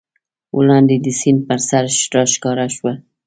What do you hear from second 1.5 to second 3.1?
سر راښکاره شوه.